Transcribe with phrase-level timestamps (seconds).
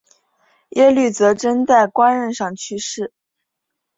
[0.69, 3.13] 耶律铎轸在官任上去世。